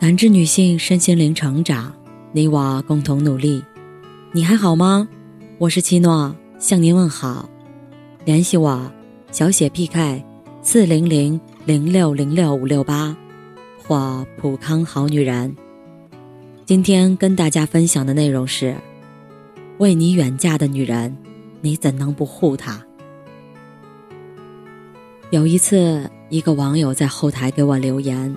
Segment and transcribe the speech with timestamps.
[0.00, 1.94] 男至女性身心灵成长，
[2.32, 3.62] 你我共同努力。
[4.32, 5.08] 你还好吗？
[5.56, 7.48] 我是七诺，向您问好。
[8.24, 8.90] 联系我，
[9.30, 10.22] 小写 PK
[10.62, 13.16] 四零零零六零六五六八，
[13.78, 15.54] 或普康好女人。
[16.66, 18.76] 今天跟大家分享的内容是：
[19.78, 21.16] 为你远嫁的女人，
[21.60, 22.82] 你怎能不护她？
[25.30, 28.36] 有一次，一个网友在后台给我留言。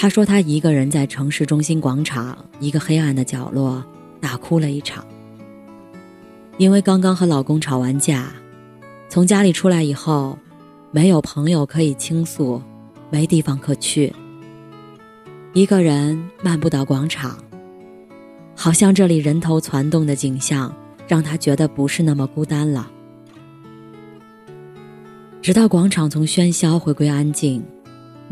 [0.00, 3.84] 她说：“她一个人在城市中心广场一个黑暗的角落
[4.18, 5.04] 大哭了一场，
[6.56, 8.32] 因为刚刚和老公吵完架，
[9.10, 10.38] 从家里出来以后，
[10.90, 12.62] 没有朋友可以倾诉，
[13.10, 14.10] 没地方可去，
[15.52, 17.36] 一个人漫步到广场，
[18.56, 20.74] 好像这里人头攒动的景象
[21.06, 22.90] 让她觉得不是那么孤单了。
[25.42, 27.62] 直到广场从喧嚣回归安静。”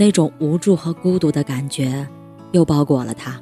[0.00, 2.06] 那种无助和孤独的感觉，
[2.52, 3.38] 又包裹了他。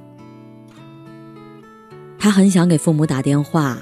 [2.18, 3.78] 他很想给父母打电话，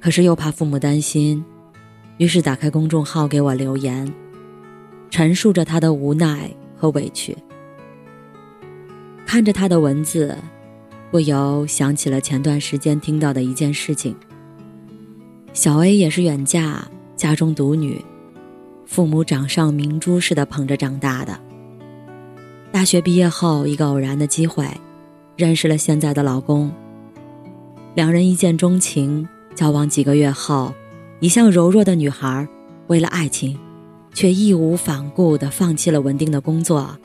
[0.00, 1.44] 可是又怕父母担心，
[2.16, 4.10] 于是打开公众号给我留言，
[5.10, 7.36] 陈述着他的无奈和委屈。
[9.26, 10.34] 看着他的文字，
[11.10, 14.16] 不由想起了前段时间听到的一件事情。
[15.52, 18.02] 小 A 也是远嫁，家中独女，
[18.86, 21.38] 父母掌上明珠似的捧着长大的。
[22.74, 24.66] 大学毕业后，一个偶然的机会，
[25.36, 26.72] 认识了现在的老公。
[27.94, 30.74] 两人一见钟情，交往几个月后，
[31.20, 32.48] 一向柔弱的女孩，
[32.88, 33.56] 为了爱情，
[34.12, 36.98] 却义无反顾地放弃了稳定的工作，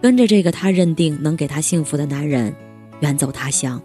[0.00, 2.54] 跟着这个她认定能给她幸福的男人，
[3.00, 3.82] 远走他乡。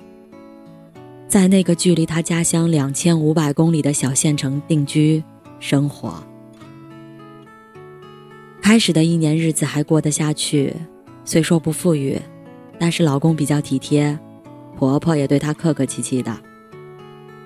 [1.27, 5.23] 在那个距离她家乡两千五百公里的小县城定居
[5.59, 6.23] 生活。
[8.61, 10.71] 开始的一年日子还过得下去。
[11.25, 12.17] 虽说不富裕，
[12.79, 14.17] 但是老公比较体贴，
[14.77, 16.33] 婆婆也对她客客气气的。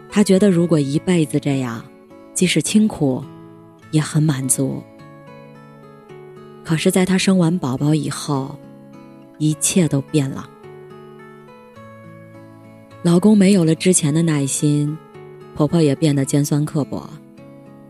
[0.09, 1.83] 她觉得如果一辈子这样，
[2.33, 3.23] 即使清苦，
[3.91, 4.83] 也很满足。
[6.63, 8.53] 可是，在她生完宝宝以后，
[9.37, 10.47] 一切都变了。
[13.01, 14.97] 老公没有了之前的耐心，
[15.55, 17.09] 婆婆也变得尖酸刻薄。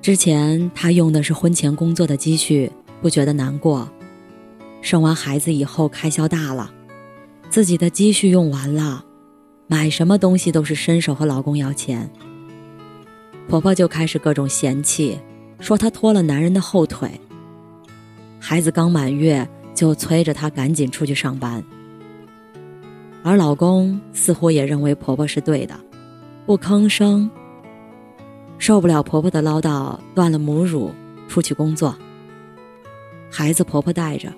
[0.02, 2.72] 之前她用的是婚前工作的积蓄，
[3.02, 3.90] 不觉得难过。
[4.82, 6.72] 生完孩子以后，开销大了，
[7.50, 9.04] 自己的积蓄用完了，
[9.68, 12.10] 买什么东西都是伸手和老公要钱。
[13.48, 15.20] 婆婆就开始各种嫌弃，
[15.60, 17.10] 说她拖了男人的后腿。
[18.40, 21.64] 孩子刚满月，就催着她赶紧出去上班。
[23.22, 25.78] 而老公似乎也认为婆婆是对的，
[26.46, 27.30] 不吭声。
[28.58, 30.92] 受不了婆婆的唠叨，断了母乳，
[31.28, 31.96] 出去工作。
[33.30, 34.32] 孩子婆婆带着。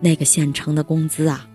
[0.00, 1.48] 那个县城的工资啊，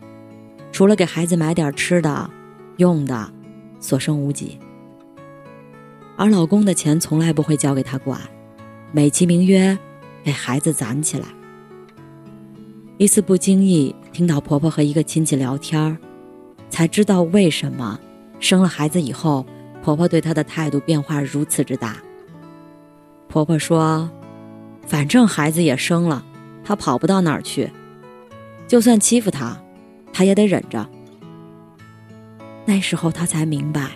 [0.71, 2.29] 除了给孩子买点吃的、
[2.77, 3.31] 用的，
[3.79, 4.59] 所剩无几。
[6.15, 8.19] 而老公的钱从来不会交给她管，
[8.91, 9.77] 美其名曰
[10.23, 11.25] 给孩子攒起来。
[12.97, 15.97] 一次不经意听到婆婆和一个亲戚聊天儿
[16.69, 17.99] 才知道为什么
[18.39, 19.45] 生了孩子以后，
[19.81, 21.97] 婆婆对她的态度变化如此之大。
[23.27, 24.09] 婆婆说
[24.85, 26.23] ：“反正孩子也生了，
[26.63, 27.71] 她跑不到哪儿去。”
[28.67, 29.57] 就算欺负他，
[30.11, 30.87] 他也得忍着。
[32.65, 33.91] 那时候他才明白，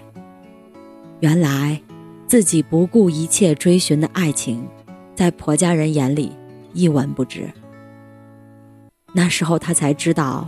[1.21, 1.81] 原来
[2.27, 4.67] 自己不顾一切追寻的爱情，
[5.15, 6.31] 在婆家人眼里
[6.73, 7.49] 一文不值。
[9.13, 10.47] 那时候他才知道，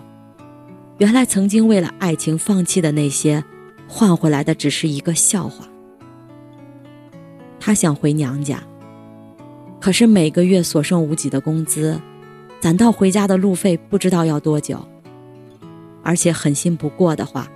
[0.98, 3.44] 原来曾经为了爱情放弃的那些，
[3.88, 5.66] 换回来的只是一个笑话。
[7.60, 8.62] 他想回娘家，
[9.80, 12.00] 可是每个月所剩无几的工资。
[12.60, 14.86] 攒到回家的路费不知道要多久，
[16.04, 17.50] 而且狠心不过的话，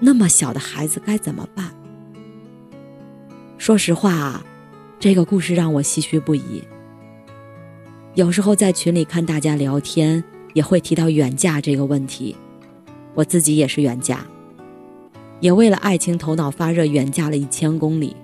[0.00, 1.74] 那么小的孩子该怎么办？
[3.58, 4.44] 说实话啊，
[4.98, 6.62] 这个故事让我唏嘘不已。
[8.14, 10.24] 有时候在群里看大家聊天，
[10.54, 12.34] 也会提到远嫁这个问题。
[13.14, 14.26] 我自己也是远嫁，
[15.40, 18.16] 也为了爱情头脑发热远嫁了一千公里，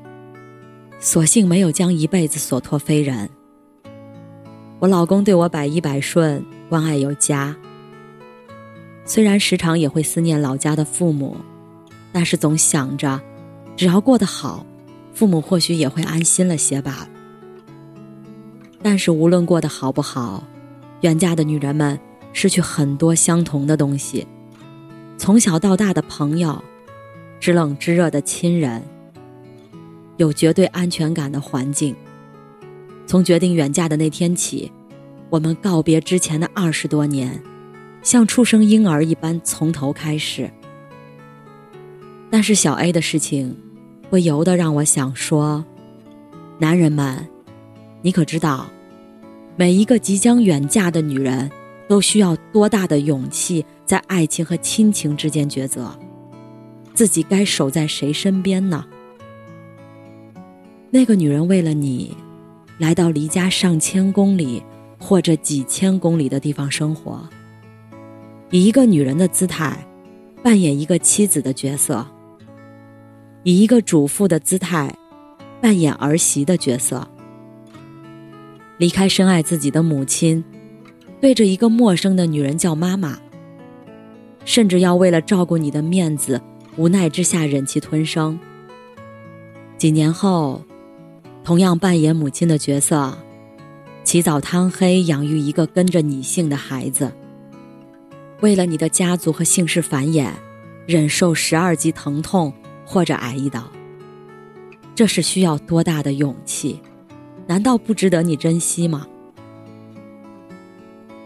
[0.99, 3.29] 所幸没有将一辈子所托非人。
[4.83, 7.55] 我老公对我百依百顺，关爱有加。
[9.05, 11.37] 虽然时常也会思念老家的父母，
[12.11, 13.21] 但是总想着，
[13.77, 14.67] 只要过得好，
[15.15, 17.09] 父母或许也会安心了些吧。
[18.83, 20.43] 但是无论过得好不好，
[21.03, 21.97] 远嫁的女人们
[22.33, 24.27] 失去很多相同的东西：
[25.17, 26.61] 从小到大的朋友，
[27.39, 28.83] 知冷知热的亲人，
[30.17, 31.95] 有绝对安全感的环境。
[33.13, 34.73] 从决定远嫁的那天起，
[35.29, 37.39] 我们告别之前的二十多年，
[38.03, 40.51] 像出生婴儿一般从头开始。
[42.31, 43.55] 但是小 A 的事情，
[44.09, 45.63] 不由得让我想说：
[46.59, 47.29] 男人们，
[48.01, 48.71] 你可知道，
[49.57, 51.51] 每一个即将远嫁的女人，
[51.87, 55.95] 都需要多大的勇气，在爱情和亲情之间抉择，
[56.95, 58.87] 自己该守在谁身边呢？
[60.91, 62.17] 那个女人为了你，
[62.79, 64.63] 来到离家上千公里
[64.99, 67.29] 或者几千公里的地方生活，
[68.51, 69.87] 以一个女人的姿态，
[70.43, 72.05] 扮演一个妻子的角色；
[73.45, 74.93] 以一个主妇的姿态，
[75.61, 77.07] 扮演儿媳的角色。
[78.79, 80.43] 离开深爱自己的母亲，
[81.21, 83.19] 对着一个陌生的女人叫妈妈，
[84.45, 86.41] 甚至要为了照顾你的面子，
[86.77, 88.37] 无奈之下忍气吞声。
[89.77, 90.61] 几年后。
[91.45, 93.19] 同样扮演母亲的角色，
[94.05, 97.13] 起早贪黑养育一个跟着你姓的孩子，
[98.41, 100.31] 为了你的家族和姓氏繁衍，
[100.87, 102.53] 忍受十二级疼痛
[102.85, 103.71] 或者挨一刀，
[104.95, 106.81] 这是需要多大的勇气？
[107.49, 109.07] 难道不值得你珍惜吗？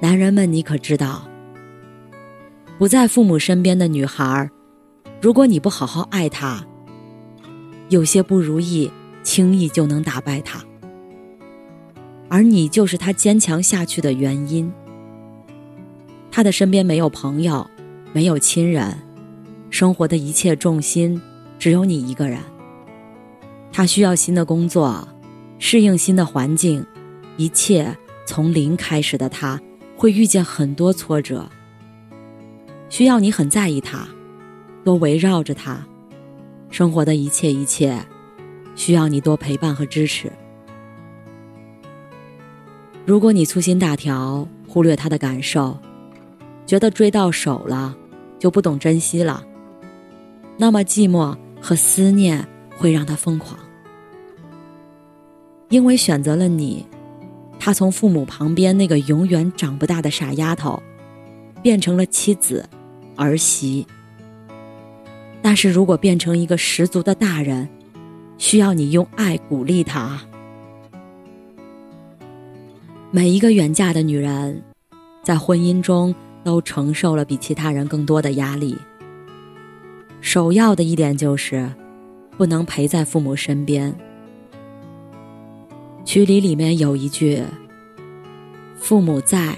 [0.01, 1.29] 男人们，你可知道，
[2.79, 4.51] 不在父母身边的女孩，
[5.21, 6.67] 如果你不好好爱她，
[7.91, 8.91] 有些不如意。
[9.27, 10.65] 轻易就能打败他，
[12.29, 14.73] 而你就是他坚强下去的原因。
[16.31, 17.69] 他的身边没有朋友，
[18.13, 18.97] 没有亲人，
[19.69, 21.21] 生活的一切重心
[21.59, 22.39] 只有你一个人。
[23.73, 25.07] 他需要新的工作，
[25.59, 26.87] 适应新的环境，
[27.37, 27.97] 一切
[28.27, 29.61] 从零开始的他
[29.97, 31.51] 会遇见很多挫折，
[32.89, 34.07] 需要你很在意他，
[34.85, 35.85] 多围绕着他，
[36.71, 38.01] 生活的一切一切。
[38.77, 40.31] 需要你多陪伴和支持。
[43.05, 45.77] 如果你粗心大条，忽略他的感受，
[46.67, 47.97] 觉得追到手了
[48.39, 49.45] 就不懂珍惜了，
[50.57, 52.47] 那么寂寞和思念
[52.77, 53.59] 会让他疯狂。
[55.69, 56.87] 因为选择了你，
[57.59, 60.83] 他从父母旁边那个永远长不大的傻丫头，
[61.63, 62.69] 变成了妻子、
[63.17, 63.87] 儿媳。
[65.43, 67.69] 但是如果变成一个十足的大人，
[68.39, 70.21] 需要你用爱鼓励他。
[73.11, 74.63] 每一个远嫁的女人，
[75.23, 78.77] 在婚姻中都承受了比其他人更多的压力。
[80.21, 81.71] 首要的一点就是，
[82.37, 83.95] 不能陪在父母身边。
[86.05, 87.43] 曲礼里面有一句
[88.77, 89.57] ：“父母在，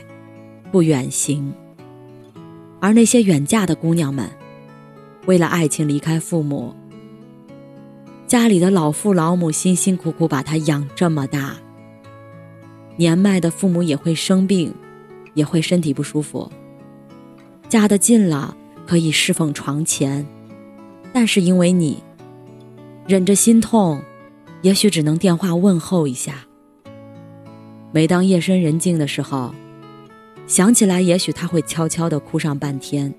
[0.70, 1.52] 不远行。”
[2.80, 4.30] 而那些远嫁的姑娘们，
[5.26, 6.75] 为了爱情离开父母。
[8.28, 11.56] 家里的老父老母辛辛苦苦把他养这么大，
[12.96, 14.75] 年迈的父母也会生病，
[15.32, 16.52] 也会身体不舒服。
[17.70, 18.54] 嫁得近了
[18.86, 20.26] 可以侍奉床前，
[21.10, 22.02] 但是因为你
[23.06, 24.02] 忍着心痛，
[24.60, 26.44] 也许只能电话问候一下。
[27.92, 29.54] 每当夜深人静的时候，
[30.46, 33.14] 想起来，也许他会悄悄的哭上半天。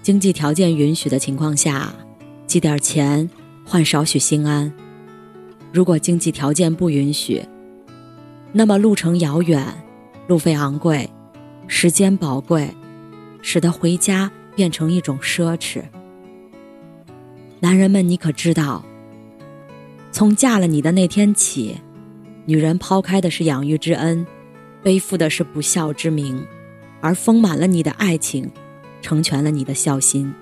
[0.00, 1.92] 经济条件允许的情况下。
[2.50, 3.30] 寄点钱
[3.64, 4.72] 换少许心安。
[5.72, 7.40] 如果经济条件不允许，
[8.50, 9.64] 那么路程遥远，
[10.26, 11.08] 路费昂贵，
[11.68, 12.68] 时间宝贵，
[13.40, 15.80] 使得回家变成一种奢侈。
[17.60, 18.84] 男人们，你可知道？
[20.10, 21.76] 从嫁了你的那天起，
[22.46, 24.26] 女人抛开的是养育之恩，
[24.82, 26.44] 背负的是不孝之名，
[27.00, 28.50] 而丰满了你的爱情，
[29.00, 30.34] 成全了你的孝心。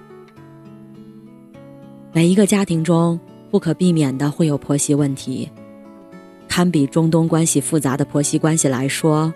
[2.10, 5.48] 每一个家庭中不可避免的会有婆媳问题，
[6.48, 9.32] 堪比中东关系复杂的婆媳关系来说，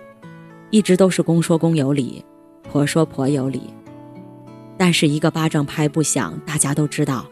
[0.70, 2.24] 一直都是公说公有理，
[2.62, 3.62] 婆说婆有理。
[4.78, 7.26] 但是一个巴掌拍不响，大家都知道。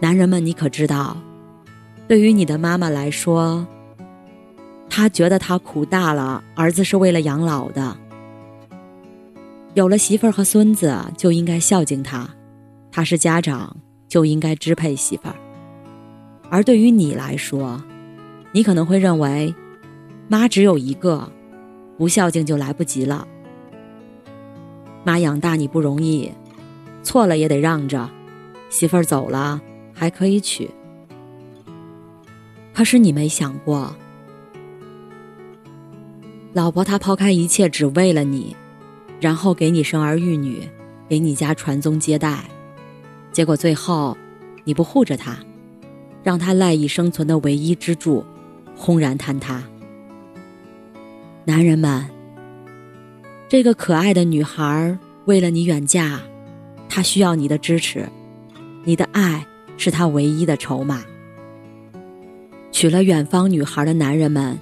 [0.00, 1.16] 男人们，你可知道，
[2.06, 3.66] 对于你的妈妈来说，
[4.88, 7.96] 她觉得她苦大了，儿子是为了养老的，
[9.72, 12.28] 有了媳妇儿和孙子就应该孝敬他。
[12.96, 13.76] 他是家长，
[14.08, 15.36] 就应该支配媳妇儿。
[16.48, 17.78] 而对于你来说，
[18.52, 19.54] 你可能会认为，
[20.28, 21.30] 妈只有一个，
[21.98, 23.28] 不孝敬就来不及了。
[25.04, 26.32] 妈养大你不容易，
[27.02, 28.08] 错了也得让着，
[28.70, 29.60] 媳妇儿走了
[29.92, 30.70] 还可以娶。
[32.72, 33.94] 可是你没想过，
[36.54, 38.56] 老婆她抛开一切只为了你，
[39.20, 40.66] 然后给你生儿育女，
[41.10, 42.42] 给你家传宗接代。
[43.36, 44.16] 结果最后，
[44.64, 45.36] 你不护着他，
[46.24, 48.24] 让他赖以生存的唯一支柱
[48.74, 49.62] 轰然坍塌。
[51.44, 52.08] 男人们，
[53.46, 56.18] 这个可爱的女孩为了你远嫁，
[56.88, 58.08] 她需要你的支持，
[58.84, 61.04] 你的爱是她唯一的筹码。
[62.72, 64.58] 娶了远方女孩的男人们，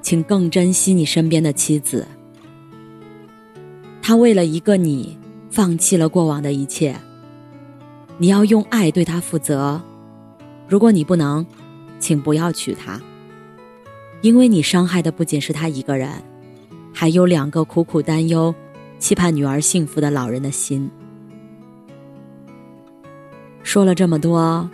[0.00, 2.08] 请更珍惜你身边的妻子。
[4.02, 5.16] 她为了一个你，
[5.50, 6.96] 放弃了过往的一切。
[8.22, 9.82] 你要用爱对他负责。
[10.68, 11.44] 如果你不能，
[11.98, 13.00] 请不要娶她，
[14.20, 16.08] 因为你伤害的不仅是她一个人。
[16.94, 18.54] 还有两个苦苦担忧、
[19.00, 20.88] 期盼女儿幸福的老人的心。
[23.64, 24.70] 说了这么多，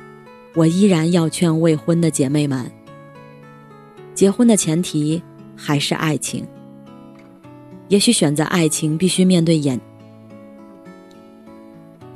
[0.55, 2.71] 我依然要劝未婚的姐妹们：
[4.15, 5.23] 结婚的前提
[5.57, 6.47] 还是爱情。
[7.89, 9.81] 也许选择爱情必须面对眼，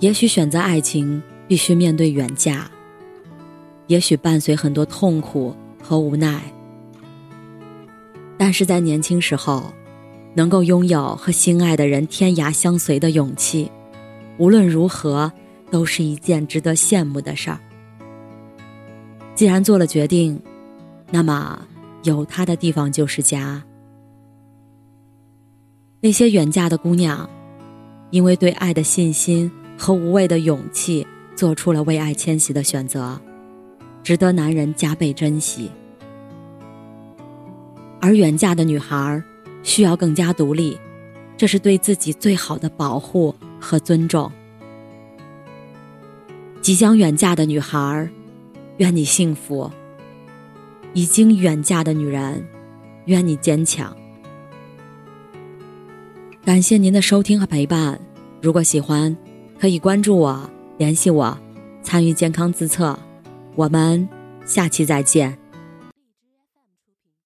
[0.03, 2.69] 也许选择爱情必须面对远嫁，
[3.87, 6.43] 也许伴随很多痛苦和无奈。
[8.37, 9.73] 但是在年轻时候。
[10.35, 13.71] 能够拥有和心爱的人天涯相随的勇气，
[14.39, 15.31] 无论如何
[15.71, 17.61] 都是一件值得羡慕的事儿。
[19.35, 20.41] 既然做了决定，
[21.11, 21.61] 那么
[22.05, 23.63] 有他的地方就是家。
[26.01, 27.29] 那些远嫁的姑娘，
[28.11, 33.21] 因为对爱的信心和无畏的勇气，做出了为爱迁徙的选择，
[34.05, 35.69] 值得男人加倍珍惜。
[38.01, 39.21] 而远嫁的女孩。
[39.65, 40.77] 需要更加独立，
[41.37, 44.29] 这是对自己最好的保护和尊重。
[46.61, 48.11] 即将远嫁的女孩，
[48.79, 49.71] 愿你幸福；
[50.95, 52.45] 已经远嫁的女人，
[53.05, 53.97] 愿你坚强。
[56.45, 58.01] 感谢您的收听和陪伴，
[58.41, 59.17] 如果喜欢，
[59.63, 61.39] 可以关注我、联系我、
[61.85, 62.99] 参与健康自测。
[63.55, 64.09] 我们
[64.45, 65.42] 下期再见。